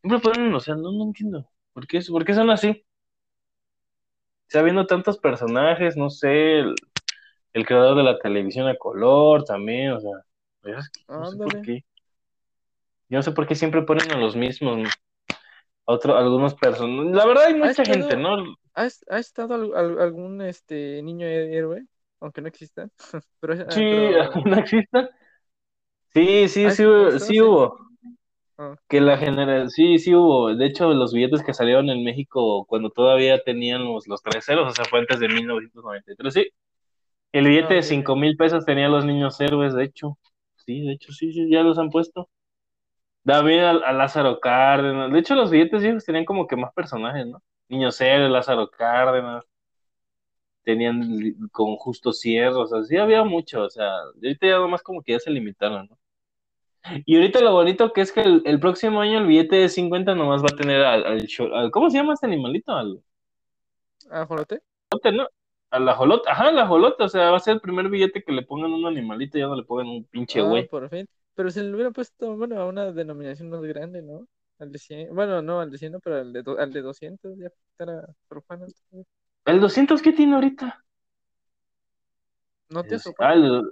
[0.00, 1.48] Siempre ponen, o sea, no, no entiendo.
[1.72, 2.84] ¿Por qué, ¿Por qué son así?
[4.46, 6.74] Está viendo tantos personajes, no sé, el,
[7.52, 10.12] el creador de la televisión a color también, o sea,
[10.64, 11.84] es que no sé por qué.
[13.10, 14.88] Yo no sé por qué siempre ponen a los mismos, ¿no?
[14.88, 17.12] a otro, algunos personajes.
[17.14, 18.56] La verdad hay ¿Ha mucha gente, ¿no?
[18.74, 21.86] Ha, es- ha estado al- al- algún este niño héroe?
[22.20, 22.88] Aunque no exista.
[23.40, 24.12] Pero, ah, Sí, pero
[24.44, 25.08] no existen.
[26.12, 27.40] Sí, sí, ¿ha, sí, hubo- sí así?
[27.40, 27.78] hubo.
[28.58, 30.54] Ah, Que la generación, sí, sí hubo.
[30.54, 34.68] De hecho, los billetes que salieron en México cuando todavía tenían los, los tres ceros,
[34.70, 36.46] o sea, fue antes de 1993, sí.
[37.32, 40.18] El billete ah, de ok, cinco mil pesos tenía los niños héroes, de hecho.
[40.66, 42.30] Sí, de hecho, sí, sí, ya los han puesto.
[43.24, 45.12] David a, a Lázaro Cárdenas.
[45.12, 47.42] De hecho, los billetes viejos tenían como que más personajes, ¿no?
[47.68, 49.44] Niños héroes, Lázaro Cárdenas.
[50.64, 51.00] Tenían
[51.50, 55.12] con Justo Sierra, o sea, sí había mucho, o sea, ahorita ya nomás como que
[55.12, 55.98] ya se limitaron, ¿no?
[57.06, 60.14] Y ahorita lo bonito que es que el, el próximo año el billete de 50
[60.14, 62.72] nomás va a tener al, al, ¿cómo se llama este animalito?
[62.72, 63.02] Al
[64.10, 64.60] ¿Ajolote?
[65.12, 65.28] ¿no?
[65.70, 68.42] Al ajolote, ajá, al ajolote, o sea, va a ser el primer billete que le
[68.42, 70.66] pongan un animalito, ya no le pongan un pinche Ah, güey.
[70.68, 71.06] por fin.
[71.34, 74.26] Pero se le hubiera puesto, bueno, a una denominación más grande, ¿no?
[74.58, 75.14] Al de 100.
[75.14, 77.48] Bueno, no, al de 100, no, pero al de, do- al de 200 ya
[78.28, 78.66] Sor Juana.
[79.44, 80.84] ¿El 200 qué tiene ahorita?
[82.70, 83.62] ¿No te Sor ah, el-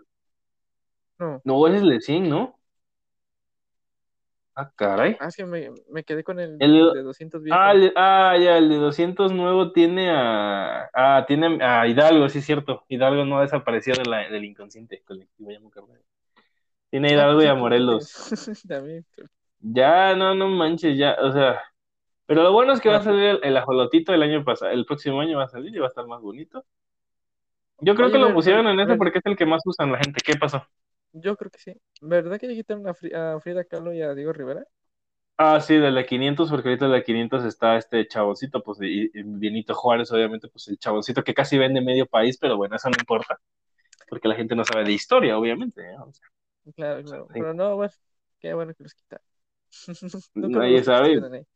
[1.18, 1.40] No.
[1.44, 2.58] no, ese es el de 100, ¿no?
[4.54, 5.16] Ah, caray.
[5.20, 7.58] Ah, es que me, me quedé con el El, de 200 viejo.
[7.58, 12.38] ah, el- ah, ya, el de 200 nuevo tiene a, ah, tiene a Hidalgo, sí
[12.38, 12.84] es cierto.
[12.88, 15.68] Hidalgo no ha desaparecido de la- del inconsciente colectivo, ya me.
[16.90, 18.12] Tiene a Ah, Hidalgo pues y sí, a que Morelos.
[18.68, 19.06] También.
[19.14, 19.28] creo.
[19.74, 21.60] Ya, no, no manches, ya, o sea.
[22.26, 24.86] Pero lo bueno es que va a salir el, el ajolotito el año pasado, el
[24.86, 26.64] próximo año va a salir y va a estar más bonito.
[27.80, 29.46] Yo creo oye, que lo ver, ver, pusieron en ese ver, porque es el que
[29.46, 30.20] más usan la gente.
[30.24, 30.66] ¿Qué pasó?
[31.12, 31.72] yo creo que sí.
[32.00, 34.64] ¿Verdad que le quitaron a, Fri- a Frida Kahlo y a Diego Rivera?
[35.38, 39.10] Ah, sí, de la 500, porque ahorita de la 500 está este chaboncito, pues, y,
[39.12, 42.88] y Benito Juárez, obviamente, pues el chaboncito que casi vende medio país, pero bueno, eso
[42.88, 43.38] no importa,
[44.08, 45.82] porque la gente no sabe de historia, obviamente.
[45.82, 45.96] ¿eh?
[46.00, 46.28] O sea,
[46.74, 47.30] Claro, claro.
[47.34, 47.38] Sí.
[47.38, 47.92] Pero no, bueno,
[48.40, 49.25] qué bueno que los quitaron.
[50.34, 51.46] Nadie sabe.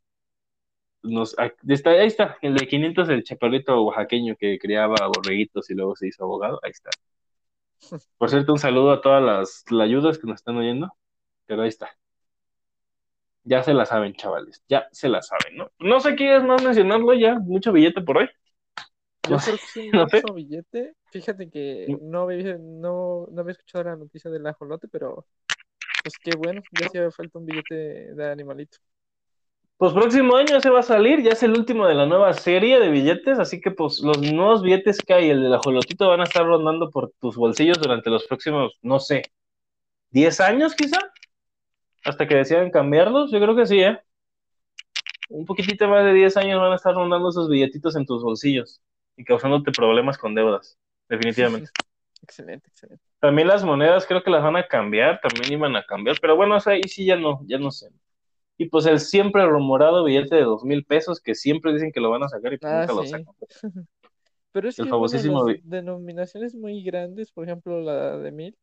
[1.03, 5.75] nos, ahí está, ahí está, el de 500, el chaparrito oaxaqueño que criaba borreguitos y
[5.75, 6.91] luego se hizo abogado, ahí está.
[8.19, 10.93] Por cierto, un saludo a todas las, las ayudas que nos están oyendo,
[11.47, 11.91] pero ahí está.
[13.45, 15.71] Ya se la saben, chavales, ya se la saben, ¿no?
[15.79, 18.29] No sé quieres más mencionarlo ya, mucho billete por hoy.
[19.25, 20.23] Yo No creo que sí, no sé.
[20.35, 20.95] billete.
[21.11, 25.27] Fíjate que no había, no, no había escuchado la noticia del ajolote, pero
[26.03, 28.79] pues qué bueno, ya hacía falta un billete de animalito.
[29.77, 32.79] Pues próximo año se va a salir, ya es el último de la nueva serie
[32.79, 36.25] de billetes, así que pues los nuevos billetes que hay, el del ajolotito, van a
[36.25, 39.23] estar rondando por tus bolsillos durante los próximos, no sé,
[40.11, 40.99] 10 años quizá,
[42.05, 43.99] hasta que decidan cambiarlos, yo creo que sí, ¿eh?
[45.31, 48.83] Un poquitito más de 10 años van a estar rondando esos billetitos en tus bolsillos
[49.17, 50.77] y causándote problemas con deudas,
[51.09, 51.71] definitivamente.
[52.23, 53.10] Excelente, excelente.
[53.21, 56.57] También las monedas creo que las van a cambiar, también iban a cambiar, pero bueno,
[56.57, 57.91] o sea, ahí sí ya no, ya no sé.
[58.57, 62.11] Y pues el siempre rumorado billete de dos mil pesos que siempre dicen que lo
[62.11, 63.35] van a sacar y pues Ah, nunca lo sacan.
[64.53, 68.57] Pero es El que, famosísimo bueno, las denominaciones muy grandes, por ejemplo, la de mil,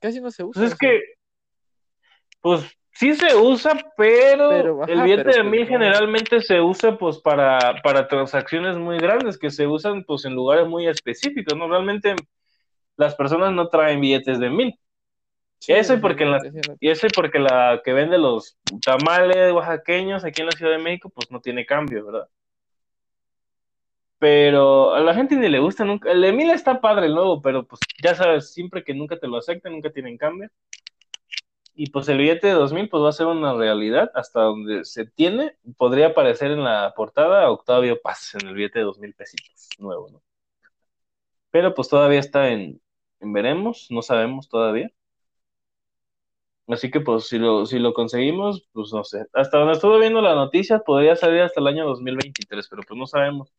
[0.00, 0.62] casi no se usa.
[0.62, 1.00] Pues es que,
[2.40, 6.96] pues sí se usa, pero, Pero, el billete pero de pues mil generalmente se usa
[6.98, 11.68] pues para, para transacciones muy grandes que se usan pues en lugares muy específicos, ¿no?
[11.68, 12.14] Realmente
[12.96, 14.74] las personas no traen billetes de mil.
[15.58, 19.52] sí, eso y porque la- definitivamente, Y eso y porque la que vende los tamales
[19.52, 22.28] oaxaqueños aquí en la Ciudad de México, pues no tiene cambio, ¿verdad?
[24.18, 26.10] Pero a la gente ni le gusta nunca.
[26.12, 29.26] El de mil está padre el nuevo, pero pues ya sabes, siempre que nunca te
[29.26, 30.50] lo aceptan, nunca tienen cambio.
[31.74, 34.84] Y pues el billete de dos mil pues va a ser una realidad hasta donde
[34.84, 35.56] se tiene.
[35.76, 40.08] Podría aparecer en la portada Octavio Paz en el billete de dos mil pesitos nuevo,
[40.10, 40.22] ¿no?
[41.50, 42.80] Pero pues todavía está en,
[43.20, 44.90] en veremos, no sabemos todavía.
[46.68, 49.26] Así que pues si lo, si lo conseguimos, pues no sé.
[49.32, 53.06] Hasta donde estuve viendo la noticia, podría salir hasta el año 2023, pero pues no
[53.06, 53.52] sabemos.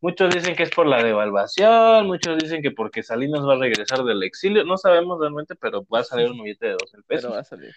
[0.00, 4.02] Muchos dicen que es por la devaluación, muchos dicen que porque Salinas va a regresar
[4.04, 7.32] del exilio, no sabemos realmente, pero va a salir un billete de 12 pero pesos
[7.32, 7.72] va a salir.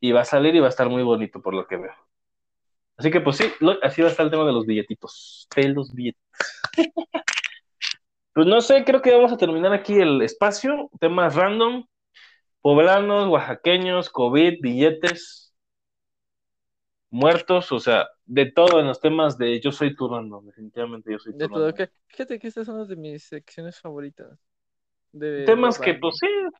[0.00, 1.92] y va a salir y va a estar muy bonito por lo que veo.
[2.96, 5.68] Así que pues sí, lo- así va a estar el tema de los billetitos, de
[5.68, 6.22] los billetes.
[8.34, 11.86] pues no sé, creo que vamos a terminar aquí el espacio, temas random,
[12.62, 15.43] poblanos, oaxaqueños, COVID, billetes,
[17.14, 21.18] muertos, o sea, de todo en los temas de yo soy tu random, definitivamente yo
[21.20, 24.36] soy tu De todo, que, fíjate que estas son las de mis secciones favoritas.
[25.12, 26.50] De Temas que pues sí, que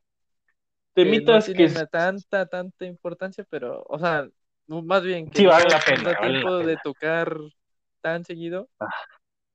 [0.93, 4.29] temitas no que tienen tanta, tanta importancia, pero, o sea,
[4.67, 7.37] más bien que Sí, no vale la pena, vale la tiempo de tocar
[8.01, 8.69] tan seguido,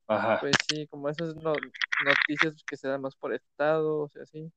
[0.06, 0.40] Ajá.
[0.40, 1.54] pues sí, como esas no-
[2.04, 4.52] noticias que se dan más por estados y así.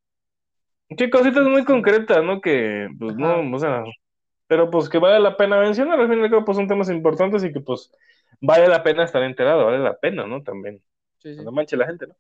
[0.98, 1.66] Sí, cositas muy Sí.
[1.66, 2.40] concretas, ¿no?
[2.42, 3.18] Que, pues, Ajá.
[3.18, 3.84] no, o sea,
[4.48, 6.90] pero pues que vale la pena mencionar, al fin y al cabo, pues son temas
[6.90, 7.92] importantes y que, pues,
[8.42, 10.44] vale la pena estar enterado, vale la pena, ¿no?
[10.44, 10.82] También,
[11.18, 11.44] Sí, sí.
[11.44, 12.16] no manche la gente, ¿no?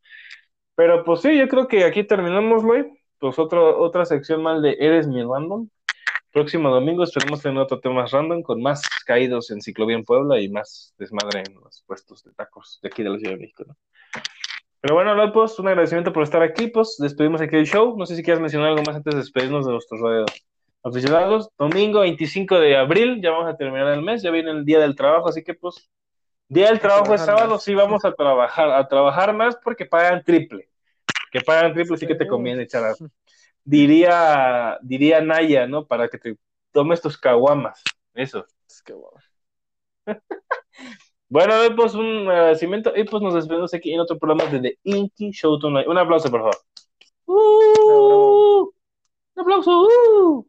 [0.75, 2.86] Pero, pues sí, yo creo que aquí terminamos, güey.
[3.19, 5.69] Pues otro, otra sección más de Eres mi random.
[6.31, 10.49] Próximo domingo esperemos tener otro tema random con más caídos en Ciclovía en Puebla y
[10.49, 13.77] más desmadre en los puestos de tacos de aquí de la Ciudad de México, ¿no?
[14.81, 17.95] Pero bueno, pues un agradecimiento por estar aquí, pues despedimos aquí el show.
[17.97, 20.25] No sé si quieres mencionar algo más antes de despedirnos de nuestros radio
[20.83, 21.49] aficionados.
[21.57, 24.95] Domingo 25 de abril, ya vamos a terminar el mes, ya viene el día del
[24.95, 25.89] trabajo, así que pues,
[26.47, 27.63] día del trabajo es sábado, más.
[27.63, 30.69] sí vamos a trabajar, a trabajar más porque pagan triple.
[31.31, 32.95] Que pagan triple, sí que te conviene echar a-
[33.65, 35.85] Diría, diría Naya, ¿no?
[35.85, 36.37] Para que te
[36.71, 37.81] tomes tus caguamas.
[38.13, 38.45] Eso.
[38.67, 39.17] Es que bueno.
[41.29, 45.31] Bueno, pues un agradecimiento y pues nos despedimos aquí en otro programa de The Inky
[45.31, 45.87] Show Tonight.
[45.87, 46.57] Un aplauso, por favor.
[47.25, 48.71] ¡Uh!
[49.35, 49.81] Un aplauso.
[49.81, 50.45] ¡Uh!